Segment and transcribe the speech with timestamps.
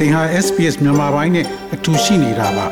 [0.00, 2.66] သင်ဟာ SPS မြန်မာပိုင်းနဲ့အတူရှိနေတာပါ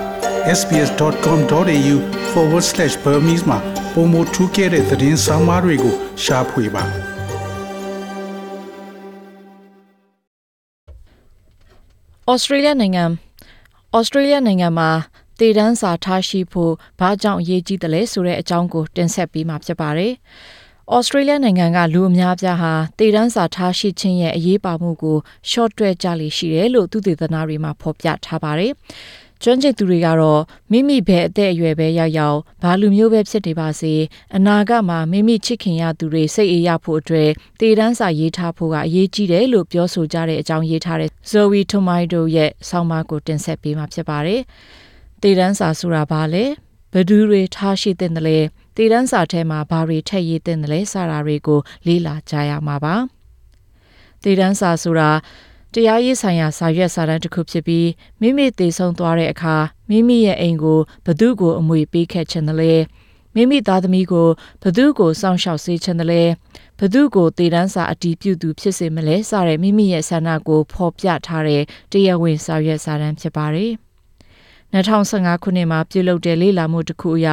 [0.58, 3.58] sps.com.au/burmese မှာ
[3.94, 6.84] ပုံမထူးခဲ့တဲ့သတင်းစာမားတွေကိုရှားဖွေပါ
[12.30, 13.04] ဩစတြေးလျနိုင်ငံ
[13.96, 14.90] ဩစတြေးလျနိုင်ငံမှာ
[15.38, 20.12] တည်တန်းစာထားရှိဖို့ဘာကြောင့်အရေးကြီးတယ်လဲဆိုတဲ့အကြောင်းကိုတင်ဆက်ပေးမှာဖြစ်ပါတယ်။
[20.92, 25.18] ဩစတြေးလျနိုင်ငံကလူအများပြားဟာတည်တန်းစာထားရှိခြင်းရဲ့အရေးပါမှုကို
[25.50, 28.72] short တွဲကြလိရှိတယ်လို့သူတေသနာတွေမှာဖော်ပြထားပါတယ်။
[29.42, 33.94] ကျွမ်းကျင်သူတွေကတော့မိမိဘယ်အသက်အရွယ်ပဲရောက်ရောက်ဘာလူမျိုးပဲဖြစ်နေပါစေ
[34.36, 37.30] အနာဂတ်မှာမိမိချစ်ခင်ရသူတွေစိတ်အေးရဖို့အတွက်
[37.60, 44.40] တည်တန်းစာရေးထားဖို့ကအရေးကြီးတယ်လို့ပြောဆိုကြတဲ့အကြောင်းရေးထားတဲ့ Zoe Tomato ရဲ့ဆောင်းပါးကိုတင်ဆက်ပေးမှာဖြစ်ပါတယ်။
[45.22, 46.44] တည်တန်းစာဆိုတာဘာလဲ
[46.92, 48.38] ဘဒူးတွေထားရှိတဲ့တယ်လဲ
[48.76, 52.94] တည်တန်းစာထဲမှာဘာတွေထည့်ရေးတဲ့တယ်လဲစတာတွေကိုလေ့လာကြရမှာပါ။
[54.22, 55.10] တည်တန်းစာဆိုတာ
[55.74, 57.88] တရားရေးဆိုင်ရာစာရွက်စာတမ်းတစ်ခုဖြစ်ပြီး
[58.20, 59.56] မိမိတည်ဆုံးသွားတဲ့အခါ
[59.90, 62.74] မိမိရဲ့အိမ်ကိုဘသူ့ကိုအမွေပေးခဲ့ခြင်းတလဲ
[63.34, 64.28] မိမိသားသမီးကို
[64.62, 66.22] ဘသူ့ကိုစောင့်ရှောက်စေခြင်းတလဲ
[66.80, 73.72] ဘသူ့ကိုတည်တန်းစာအတီးပြုသူဖြစ်စေမလဲစတဲ့မိမိရဲ့ဆန္ဒကိုဖော်ပြထားတဲ့တရားဝင်စာရွက်စာတမ်းဖြစ်ပါတယ်
[74.74, 77.28] 2015ခုနှစ်မှာပြုလုပ်တဲ့လေ့လာမှုတစ်ခုအရ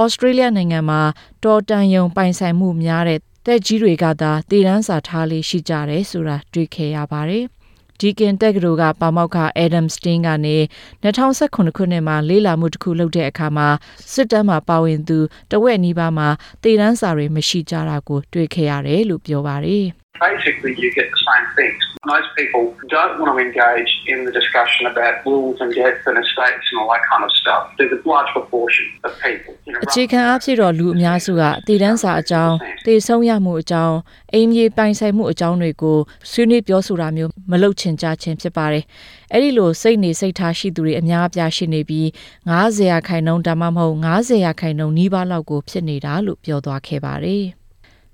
[0.00, 1.00] ဩစတြေးလျနိုင်ငံမှာ
[1.44, 7.44] တော်တန်ယုံပိုင်ဆိုင်မှုများတဲ့တက်ကြီးတွေကသာတည်တန်းစာထားလေးရှိကြတယ်ဆိုတာတွေ့ခဲ့ရပါတယ်။
[8.00, 10.56] ဒီကင်တက်ကတိုကပါမောက်ခ Adam Steen ကနေ
[11.02, 13.68] 2019ခုနှစ်မှာလေးလာမှုတစ်ခုလုပ်တဲ့အခါမှာ
[14.12, 15.18] စစ်တမ်းမှာပါဝင်သူ
[15.50, 16.28] တဝက်နီးပါးမှာ
[16.62, 19.86] တည်တန်းစာတွေမရှိကြတာကိုတွေ့ခဲ့ရတယ်လို့ပြောပါတယ်။
[20.20, 21.80] basically you get the same things.
[22.04, 26.66] Most people don't want to engage in the discussion about wills and deaths and estates
[26.70, 27.62] and all that kind of stuff.
[27.78, 29.52] There's a large proportion of people.
[29.84, 33.96] အခြေခံအဖြစ်တော့လူအများစုကတည်တန်းစာအကြောင်းတည်ဆုံးရမှုအကြောင်း
[34.32, 35.98] အိမ်မြေပိုင်ဆိုင်မှုအကြောင်းတွေကို
[36.30, 38.84] ဆွေးနွေးပြောဆိုတာမျိုးမလုပ်ချင်ကြခြင်းဖြစ်ပါတယ်။
[39.32, 42.06] အဲ့ဒီလိုစိတ်နေစိတ်ထားရှိသူတွေအများအပြားရှိနေပြီး
[42.50, 47.44] 90ရာခိုင်နှုန်းဒါမှမဟုတ်90ရာခိုင်နှုန်းနီးပါးလောက်ကိုဖြစ်နေတာလို့ပြောသွားခဲ့ပါတယ်။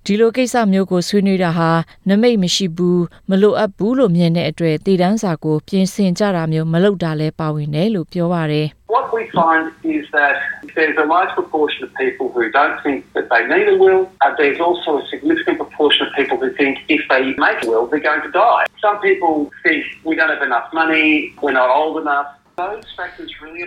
[0.08, 1.70] ဒီလိုကိစ္စမျိုးကိုဆွေးနွေးတာဟာ
[2.08, 8.66] နမိတ်မရှိဘူးမလိုအပ်ဘူးလို့မြင်တဲ့အတွက်တည်တန်းစာကိုပြင်ဆင်ကြတာမျိုးမလုပ်တာလဲပါဝင်တယ်လို့ပြောပါတယ်
[8.96, 9.64] What we find
[9.96, 10.36] is that
[10.76, 14.32] there's a large proportion of people who don't think that they need a will, and
[14.40, 18.08] there's also a significant proportion of people who think if they make a will, they're
[18.10, 18.64] going to die.
[18.86, 19.34] Some people
[19.64, 21.08] think we don't have enough money,
[21.42, 22.28] we're not old enough.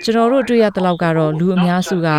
[0.03, 2.09] ကျွန်တော်တို့တွေ့ရတဲ့လောက်ကတော့လူအများစုက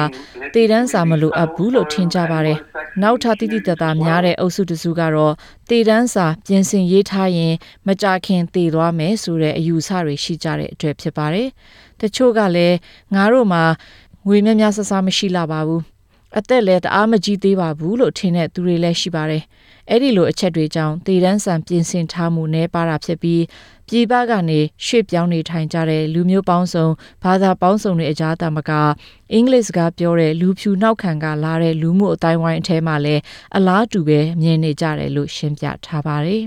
[0.55, 2.59] တည်တန်းစာမလိုအပ်ဘူးလို့ထင်ကြပါတယ်။
[3.03, 5.35] နောက်ထပ်တိတိတသားများတဲ့အုပ်စုတစုကတော့
[5.71, 7.55] တည်တန်းစာပြင်ဆင်ရေးထားရင်
[7.87, 11.49] မကြခင်တည်သွားမယ်ဆိုတဲ့အယူဆတွေရှိကြတဲ့အတွက်ဖြစ်ပါတယ်။
[12.01, 12.77] တချို့ကလည်း
[13.15, 13.63] ငါတို့မှာ
[14.27, 15.83] ငွေများများဆဆမရှိလာပါဘူး။
[16.39, 19.43] အသက်လည်းတအားမကြီးသေးပါဘူးလို့ထင်တဲ့သူတွေလည်းရှိပါတယ်။
[19.93, 23.43] အဲ့ဒီလိုအချက်တွေကြောင့်တည်တန်းဆန်ပြင်ဆင်ထားမှုနဲ့ပါတာဖြစ်ပြီး
[23.89, 26.87] ပြည်ပကနေရွှေ့ပြောင်းနေထိုင်ကြတဲ့လူမျိုးပေါင်းစုံ
[27.23, 28.71] ဘာသာပေါင်းစုံတွေအကြားတမက
[29.33, 33.23] အင်္ဂလိပ်စကားပြောတဲ့လူဖြူနောက်ခံကလာတဲ့လူမှုအတိုင်းဝိုင်းအထဲမှာလည်း
[33.57, 36.45] အလားတူပဲမြင်နေကြတယ်လို့ရှင်းပြထားပါတယ်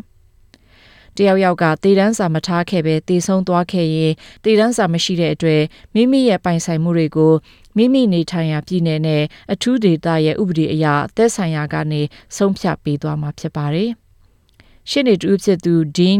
[1.18, 5.62] တယောက်ယောက်ကတည်တန်းစာမထားခဲ့ပဲတည်ဆုံးသွားခဲ့ရင်တည်တန်းစာမရှိတဲ့အတွက်
[5.94, 7.34] မိမိရဲ့ပိုင်ဆိုင်မှုတွေကို
[7.78, 9.24] မိမိနေထိုင်ရာပြည်နယ်နဲ့
[9.54, 10.86] အထူးဒေသရဲ့ဥပဒေအရ
[11.16, 12.02] သက်ဆိုင်ရာကနေ
[12.36, 13.90] ဆုံးဖြတ်ပေးသွားမှာဖြစ်ပါတယ်။
[14.90, 16.20] ရှင်းနေတူဖြစ်သူ Dean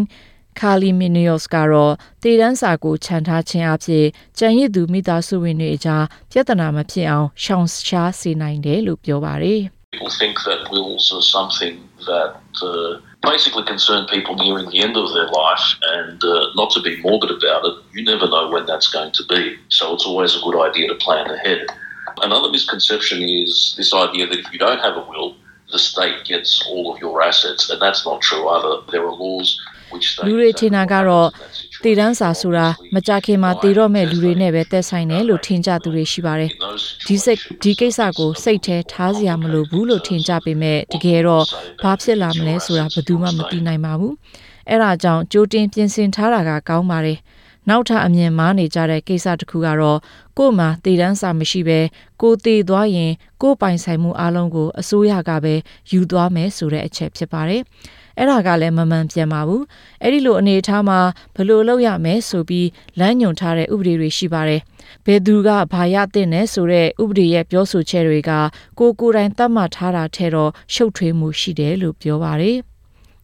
[0.60, 4.06] ကာလီမီနီယော့စ်ကတော့တည်တန်းစာကိုခြံထားခြင်းအဖြစ်
[4.38, 9.62] ကြံရည်သူမိသားစုဝင်တွေအကြားပြဿနာမဖြစ်အောင်ရှောင်ရှားစေနိုင်တယ်လို့ပြောပါတယ်။
[9.94, 11.76] People think that wills are something
[12.10, 12.32] that
[12.70, 12.92] uh,
[13.24, 17.32] basically concern people nearing the end of their life and uh, not to be morbid
[17.32, 17.84] about it.
[17.94, 19.58] You never know when that's going to be.
[19.70, 21.68] So it's always a good idea to plan ahead.
[22.22, 25.36] Another misconception is this idea that if you don't have a will,
[25.72, 28.82] the state gets all of your assets, and that's not true either.
[28.92, 29.60] There are laws
[30.26, 31.28] လူတွေထင်တာကတော့
[31.84, 36.52] တည်တန်းစာဆိုတာမကြခင်မှာတည်တော့မဲ့လူတွေနဲ့ပဲသက်ဆိုင်တယ်လို့ထင်ကြသူတွေရှိပါတယ်
[37.08, 41.46] ဒီစိတ်ဒီကိစ္စကိုစိတ်ထဲထားစရာမလိုဘူးလို့ထင်ကြပေမဲ့တကယ်တော့
[41.84, 44.14] ဘာဖြစ်လာမလဲဆိုတာဘယ်သူမှမသိနိုင်ပါဘူး
[44.70, 47.20] အဲ့ဒါကြောင့်ကြိုတင်ပြင်ဆင်ထားတာကကောင်းပါတယ်
[47.70, 50.00] နောက်ထပ်အမြင်မားနေကြတဲ့ကိစ္စတစ်ခုကတော့
[50.38, 51.80] ကို့မှာတည်တန်းစာမရှိဘဲ
[52.22, 53.12] ကိုတည်သွားရင်
[53.42, 55.56] ကို့ပိုင်ဆိုင်မှုအလုံးကိုအစိုးရကပဲ
[55.92, 57.64] ယူသွားမယ်ဆိုတဲ့အချက်ဖြစ်ပါတယ်။
[58.18, 59.64] အဲ့ဒါကလည်းမမှန်ပြန်ပါဘူး
[60.02, 61.00] အဲ့ဒီလိုအနေအထားမှာ
[61.36, 62.68] ဘယ်လိုလုပ်ရမလဲဆိုပြီး
[63.00, 64.62] လမ်းညွှန်ထားတဲ့ဥပဒေတွေရှိပါတယ်
[65.06, 68.32] ဘယ်သူကဘာရတဲ့နဲ့ဆိုတဲ့ဥပဒေရဲ့ပြောဆိုချက်တွေက
[68.80, 72.58] ကိုကိုယ်တိုင်သတ်မှတ်ထားတာထဲတော့ရှုပ်ထွေးမှုရှိတယ်လို့ပြောပါတယ်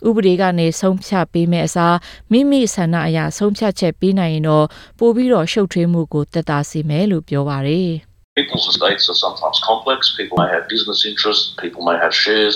[0.08, 1.96] ဥပဒေကနေဆုံးဖြတ်ပေးမဲ့အစား
[2.32, 4.66] မိမိဆန္ဒအရဆုံးဖြတ်ချက်ပေးနိုင်ရင်တော့
[5.00, 7.92] ပိုပြီးတော့ရှုပ်ထွေးမှုကိုတက်တာစေမယ်လို့ပြောပါတယ်
[8.40, 10.00] People's estates are sometimes complex.
[10.16, 11.46] People may have business interests.
[11.64, 12.56] People may have shares.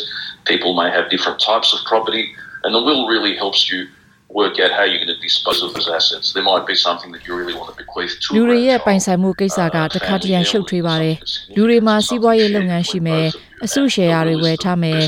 [0.51, 2.25] People may have different types of property,
[2.63, 3.80] and the will really helps you
[4.34, 6.34] work out how you're going to dispose of those assets.
[6.34, 8.28] There might be something that you really want to bequeath to.
[8.36, 8.86] လူ a တွေရဲ့ grandchild.
[8.88, 11.16] ပိုင်ဆိုင်မှုကိစ္စကတခါတရံရှုပ်ထွေးပါတယ်
[11.56, 13.25] လူတွေမှာစီးပွားရေးလုပ်ငန်းရှိမယ်
[13.66, 15.01] အစုရှယ်ယာတွေဝယ်ထားမယ်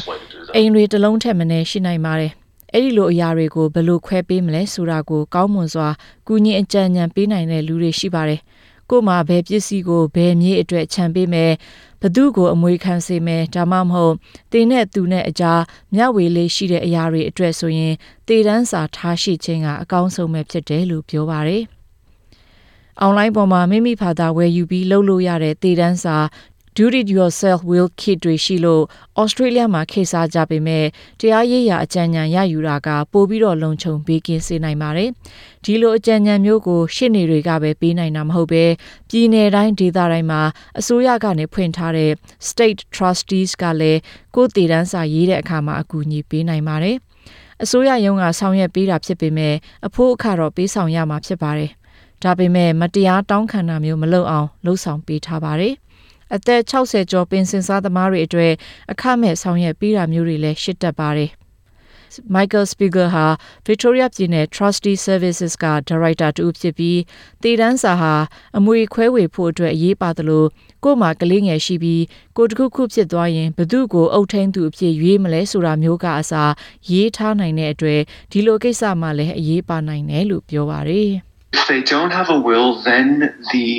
[0.56, 2.32] အိမ်တွေတစ်လုံးထက်မနည်းရှိနိုင်ပါတယ်
[2.74, 5.90] အဲ့ဒီလိုအရာတွေကိုဘယ်လိုခွဲပေးမလဲဆိုတာကိုကောင်းမွန်စွာ
[6.28, 8.40] ကူညီအကြံဉာဏ်ပေးနိုင်တဲ့လူတွေရှိပါတယ်
[8.90, 11.54] ကို့မှာဘယ်ပစ္စည်းကိုဘယ်မြေအတွက်ခြံပေးမယ်
[12.02, 14.16] ဘသူကိုအမွေခံစေမယ်ဒါမှမဟုတ်
[14.52, 15.62] တင်းနဲ့သူနဲ့အကြား
[15.96, 17.94] မျှဝေလေးရှိတဲ့အရာတွေအတွက်ဆိုရင်
[18.28, 21.64] တေတန်းစာထားရှိခြင်းကအကောင်းဆုံးပဲဖြစ်တယ်လို့ပြောပါတယ်။
[23.06, 26.18] online ပေါ်မှာမိမိဖာသာဝယ်ယူပြီးလုပ်လို့ရတဲ့တေတန်းစာ
[26.78, 28.84] do it yourself will kit တွေရှိလို့
[29.22, 30.86] Australia မှာခေတ်စားကြပေမဲ့
[31.20, 35.10] တရားရေးရာအကြံဉာဏ်ရယူတာကပိုပြီးတော့လုံခြုံပေးကင်းစေနိုင်ပါတယ်။
[35.66, 38.66] ဒီလိုအကြံဉာဏ်မျိုးကိုရှစ်နေတွေကပဲပေးနိုင်တာမဟုတ်ပဲ
[39.10, 40.42] ပြည်내တိုင်းဒေသတိုင်းမှာ
[40.80, 42.12] အစိုးရကနေဖွင့်ထားတဲ့
[42.50, 44.00] state trustees ကလည်း
[44.36, 46.98] ကိုယ်တည်တန်းစာရေးတဲ့အခါမှာအကူအညီပေးနိုင်ပါတယ်။
[47.64, 49.56] အစိုးရရုံးကဆောင်ရွက်ပေးတာဖြစ်ပေမဲ့
[49.88, 51.72] အဖို့အခါတော့ပေးဆောင်ရမှာဖြစ်ပါတယ်။
[52.24, 55.76] ဒါပေမဲ့မတရားတောင်းခံတာမျိုးမလုပ်အောင်လှုံ့ဆော်ပေးထားပါတယ်။
[56.34, 58.54] အသက်60ကျော်ပင်စင်စားသမားတွေအတွက်
[58.92, 61.32] အခမဲ့ဆောင်ရွက်ပေးတာမျိုးတွေလည်းရှိတတ်ပါတယ်။
[62.36, 63.26] Michael Spiegel ဟာ
[63.68, 67.00] Victoria ပြည်နယ် Trustee Services က Director တူဖြစ်ပြီး
[67.42, 68.14] တည်တန်းစာဟာ
[68.58, 70.46] အမွေခွဲဝေဖို့အတွက်အရေးပါသလို
[70.84, 72.04] ကို့မှာကလေးငယ်ရှိပြီး
[72.38, 76.52] ကိုတခုခုဖြစ်သွားရင်ဘသူ့ကိုအုပ်ထိန်သူအဖြစ်ရွေးမလဲဆိုတာမျိုးကအစား
[76.92, 78.02] ရေးထားနိုင်တဲ့အတွက်
[78.32, 81.12] ဒီလိုကိစ္စမှလည်းအရေးပါနိုင်တယ်လို့ပြောပါတယ်။
[81.56, 83.08] If they don't have a will, then
[83.56, 83.70] the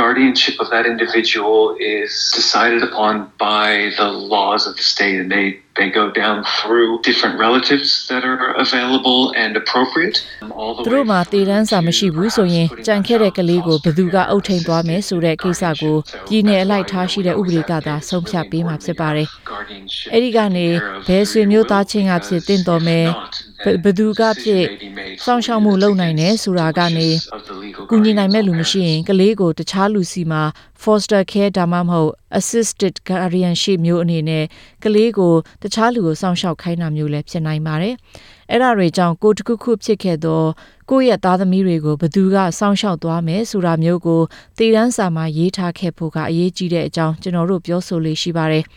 [0.00, 1.60] guardianship of that individual
[1.98, 3.14] is decided upon
[3.50, 3.70] by
[4.00, 5.46] the laws of the state, and they,
[5.78, 10.16] they go down through different relatives that are available and appropriate.
[10.60, 16.28] All the သူ way တို့မှာ through တည်တန်းစာမရှိဘူးဆိုရင် putting ကြံခဲ့တဲ့ကလေးကိုဘယ်သူကအုပ်ထိန်သွားမယ်ဆိုတဲ့ကိစ္စကို guardianship.
[16.28, 23.34] ပြည်내အလိုက်ထားရှိတဲ့ဥပဒေကသာဆုံးဖြတ်ပေးမှာဖြစ်ပါတယ်။ Guardianship အဲ့ဒီကနေ taking care of ဘယ်ဆွေမျိုးသား your ချင်းက will, ဖြစ် because တင့်တော်မယ် if not,
[23.64, 30.42] ဘယ်ဘယ်သူကဖြစ် decision may be made စောင့်ရှောက်မှုလုပ်နိုင်တယ်ဆိုတာကနေ of the legal ကူညီနိုင်မဲ့လူ guardians မရှိ or ရင်ကလေးကိုတခြားလူစီမှာ
[30.82, 34.44] foster care ဒါမှမဟုတ် assisted guardianship မျိုးအနေနဲ့
[34.84, 37.94] ကလေးကိုတခြားလူကိုစောင့်ရှောက်ခိုင်းတာမျိုးလည်းဖြစ်နိုင်ပါတယ်။
[38.50, 40.48] အဲ့ဒါတွေကြောင့်ကိုယ်တစ်ခုခုဖြစ်ခဲ့တော့
[40.90, 44.22] ကိုယ့်ရဲ့သားသမီးတွေကိုဘယ်သူကစောင့်ရှောက်သွားမယ်ဆိုတာမျိုးကို
[44.58, 48.64] တည်တန်းစာမှာရေးထားခဲ့ဖို့ကအရေးကြီးတဲ့အကြောင်းကျွန်တော်တို့ပြောဆိုလေးရှိပါတယ်။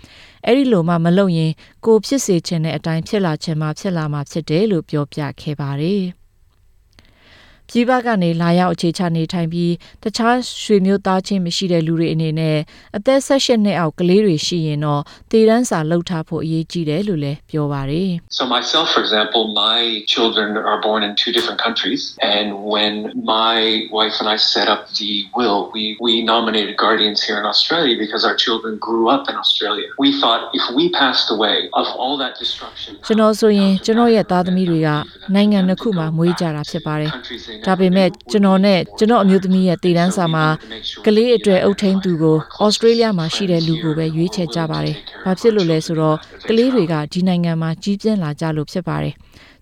[0.48, 1.52] အဲ့ဒီလိုမှမလုပ်ရင်
[1.86, 6.04] ကိုယ်ဖြစ်စေချင်တဲ့အတိုင်းဖြစ်လာချင်မှဖြစ်လာမှဖြစ်တယ်လို့ပြောပြခဲ့ပါတယ်။
[7.78, 12.58] ပြည်ပကနေလာရောက်အခြေချနေထိုင်ပြီးတခြားရွှေမျိုးသားချင်းမရှိတဲ့လူတွေအနေနဲ့
[12.98, 15.02] အသက်16နှစ်အောက်ကလေးတွေရှိရင်တော့
[15.32, 18.10] တည်တန်းစာလှုပ်ထားဖို့အရေးကြီးတယ်လို့လည်းပြောပါတယ်
[18.40, 19.80] So myself, for example, my
[20.14, 22.02] children are born in two different countries,
[22.36, 22.94] and when
[23.38, 23.58] my
[23.98, 28.24] wife and I set up the will, we we nominated guardians here in Australia because
[28.30, 29.90] our children grew up in Australia.
[30.06, 34.90] We thought if we passed away of all that destruction, ကျွန်တော်ဆိုရင်ကျွန်တော်ရဲ့သားသမီးတွေက
[35.36, 37.12] နိုင်ငံတစ်ခုမှာမွေးကြတာဖြစ်ပါတယ်
[37.68, 40.46] ဒါပေမဲ့ကျွန်တော်နဲ့ကျွန်တော်အမျိုးသမီးရဲ့တည်တန်းစာမှာ
[41.06, 46.18] ကလေးအတွေ့အုပ်ထိန်သူကိုဩစတြေးလျမှာရှိတဲ့လူကိုပဲရွေးချယ်ကြပါတယ်ဘာဖြစ်လို့လဲဆိုတော့
[46.48, 49.16] ကလေးတွေကဒီနိုင်ငံမှာကြီးပြင်းလာကြလို့ဖြစ်ပါတယ်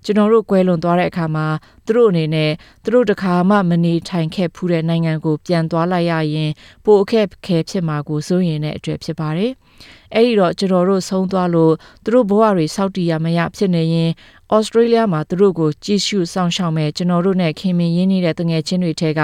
[0.06, 1.48] ကျွန်တော်တို့ကွဲလွန်သွားတဲ့အခါမှာ
[1.86, 2.52] သူတို့အနေနဲ့
[2.84, 6.52] သူတို့တခါမှမနေထိုင်ခဲ့ဖူးတဲ့နိုင်ငံကိုပြန်သွားလိုက်ရရင်
[6.86, 9.52] ပိုအခက်အခဲဖြစ်မှာကိုစိုးရင်တဲ့အတွက်ဖြစ်ပါတယ်။
[10.16, 11.74] အဲ့ဒီတော့ကျွန်တော်တို့ဆုံးသွားလို့
[12.04, 14.12] သူတို့ဘဝတွေစောက်တီးရမရဖြစ်နေရင်
[14.54, 19.22] ဩစတြေးလျမှာသူတို့ကိုကြည့်ရှုစောင့်ရှောက်မဲ့ကျွန်တော်တို့နဲ့ခင်မင်ရင်းနေတဲ့တငယ်ချင်းတွေထဲက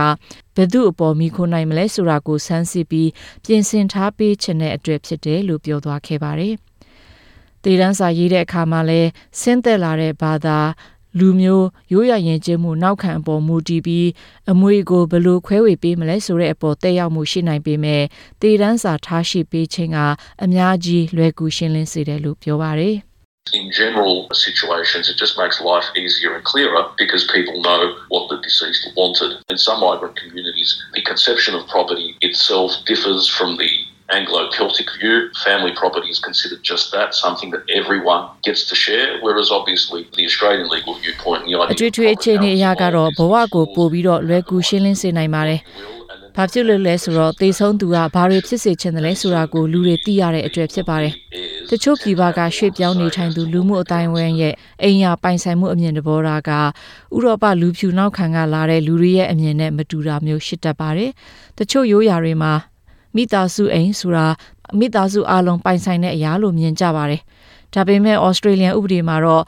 [0.56, 3.10] ဘယ်သူအပေါ်မိခိုးနိုင်မလဲဆိုတာကိုစမ်းစစ်ပြီး
[3.46, 6.56] ပြင်ဆင်ထားပေးခြင်းတဲ့အတွက်ဖြစ်တယ်လို့ပြောသွားခဲ့ပါတယ်။
[7.64, 9.02] တည်တန်းစာရေးတဲ့အခါမှာလဲ
[9.40, 10.60] ဆင်းသက်လာတဲ့ဘာသာ
[11.20, 14.08] လူမျိုးရိုးရရင်ကျင်းမှုနောက်ခံအပေါ်မူတည်ပြီး
[14.52, 18.04] အမွေကိုဘယ်လိုခွဲဝေပေးမလဲဆိုတဲ့အပေါ်တက်ရောက်မှုရှိနိုင်ပေမဲ့
[18.42, 19.98] တည်တန်းစာထားရှိပေးခြင်းက
[20.44, 22.98] အများကြီးလွယ်ကူရှင်းလင်းစေတယ်လို့ပြောပါတယ်။
[23.53, 28.39] In general situations, it just makes life easier and clearer because people know what the
[28.43, 29.39] deceased wanted.
[29.49, 33.71] In some migrant communities, the conception of property itself differs from the
[34.11, 35.31] Anglo Celtic view.
[35.45, 40.25] Family property is considered just that, something that everyone gets to share, whereas obviously the
[40.25, 45.61] Australian legal viewpoint, the အ idea ထွေထွေအခြေအနေအရကတော့ဘဝကိုပို့ပြီးတော့လွယ်ကူရှင်းလင်းစေနိုင်ပါတယ်။
[46.37, 51.15] ဘာဖြစ်လို့လဲဆိုတော့သေဆုံးသူကဘာတွေဖြစ်စေချင်တယ်လဲဆိုတာကိုလူတွေသိရတဲ့အတွက်ဖြစ်ပါတယ်။
[51.74, 61.12] တချို့ပြည်ပကရွှေ့ပြောင်းနေထိုင်သူလူမှုအတိုင်းအဝန်းရဲ့အိမ်ယာပိုင်ဆိုင်မှုအမြင်တဘောထားကဥရောပလူဖြူနောက်ခံကလာတဲ့လူတွေရဲ့အမြင်နဲ့မတူတာမျိုးရှိတတ်ပါတယ်။
[61.58, 62.54] တချို့ရိုးရာတွေမှာ
[63.16, 64.28] မိသားစုအိမ်ဆိုတာ
[64.80, 67.22] မိသားစုအလုံးပိုင်ဆိုင်တဲ့အရာလို့မြင်ကြပါတယ်။
[67.74, 69.44] ဒါပေမဲ့ဩစတြေးလျဥပဒေမှာတော့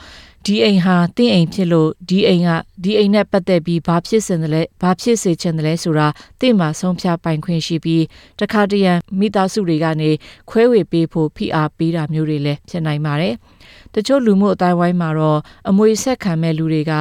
[0.48, 2.50] ဒီအိမ်ဟာတင့်အိမ်ဖြစ်လို့ဒီအိမ်က
[2.84, 6.08] ဒီအိမ်နဲ့ပတ်သက်ပြီးဘာဖြစ်စင်တယ်လဲဘာဖြစ်စေချင်တယ်လဲဆိုတာ
[6.40, 8.04] တင့်မှာဆုံးဖြတ်ပိုင်ခွင့်ရှိပြီး
[8.40, 10.12] တခါတရံမိသားစုတွေကနေ
[10.50, 13.34] ခွဲဝေပေးဖို့ဖိအားပေးတာမျိုးတွေလည်းဖြစ်နိုင်ပါတယ်။
[13.94, 16.94] တတချို့လူမှုအတိုင်းဝိုင်းမှာတော့အမွေဆက်ခံမဲ့လူတွေက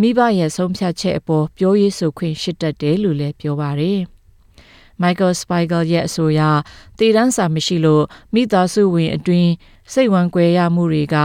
[0.00, 4.00] မိဘရဲ့ဆုံးဖြတ်ချက်အပေါ်ပြောရေးဆိုခွင့်ရှိတတ်တယ်လို့လည်းပြောပါတယ်။
[5.02, 6.40] Michael Spiegel ရဲ့အဆိုအရ
[6.98, 8.04] တည်တန်းစာမရှိလို့
[8.34, 9.50] မိသားစုဝင်အတွင်း
[9.94, 11.16] စိတ်ဝမ်းကွဲရမှုတွေက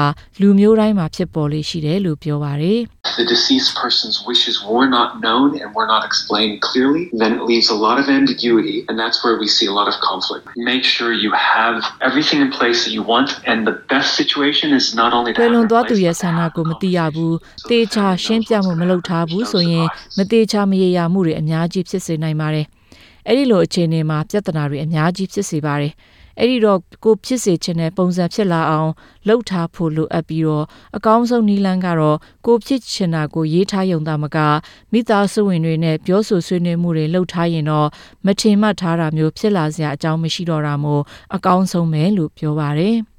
[0.42, 2.80] လူမျိုးတိုင်းမှာဖြစ်ပေါ်လေရှိတယ်လို့ပြောပါတယ်။
[3.18, 7.70] the deceased person's wishes were not known and were not explained clearly, then it leaves
[7.70, 10.44] a lot of ambiguity, and that's where we see a lot of conflict.
[10.58, 14.86] Make sure you have everything in place that you want, and the best situation is
[15.02, 16.78] not only to ကွယ် have လွန် in သွားသူ place, ရဲ့ but ဆန္ဒ have ကိုမ the
[16.82, 17.36] သိရဘူး
[17.70, 22.66] တေချာရှင်းပြမှုမလုပ်ထားဘူးဆိုရင်မတေချာမရေရာမှုတွေအများကြီးဖြစ်စေနိုင်ပါတယ်
[23.28, 25.94] အဲ့ဒီလိုအခြေအနေမှာပြဿနာတွေအများကြီးဖြစ်စေပါတယ်
[26.40, 28.92] အဲ့ဒီတော့ကိုဖြစ်စေချင်တဲ့ပုံစံဖြစ်လာအောင်
[29.28, 30.66] လှုပ်ထားဖို့လိုအပ်ပြီးတော့
[30.98, 34.38] အကောင်းဆုံးနည်းလမ်းကတော့ကိုဖြစ်ချင်တာကိုရေးထားရုံသာမက
[34.92, 37.88] မိသားစုဝင်တွေနဲ့ပြောဆိုဆွေးနွေးမှုတွေလှုပ်ထားရင်တော့
[38.26, 41.04] မထင်မှတ်ထားတာမျိုးဖြစ်လာစရာအကြောင်းမရှိတော့တာမို့
[41.36, 42.98] အကောင်းဆုံးပဲလို့ပြောပါတယ်။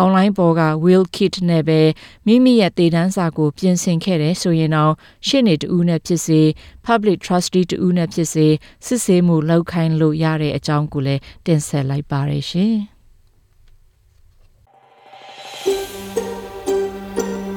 [0.00, 1.80] online ပေါ်က will kit နဲ့ပဲ
[2.26, 4.92] မိမိရဲ့တည်တန်းစာကို ပြင်ဆင်ခဲ့တယ်ဆိုရင်တော့
[5.26, 6.40] ရှင့်နေတူနဲ့ဖြစ်စေ
[6.86, 8.46] public trustee တူနဲ့ဖြစ်စေ
[8.86, 12.76] စစ်ဆေးမှုလောက်ခိုင်းလို့ရတဲ့အကြောင်းကိုလည်းတင်ဆက်လိုက်ပါရရှင်။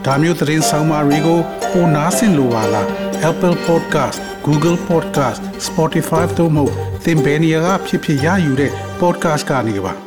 [0.06, 1.39] ဒါမျိုးသတင်းဆောင်မတွေကို
[1.72, 2.88] ပိုနားဆင်လိုပါလား
[3.30, 6.65] Apple Podcast Google Podcast Spotify တို့မှာ
[7.04, 10.05] သင်ပင်ရာဖြစ်ဖြစ်ရယူတဲ့ podcast ကနေပါ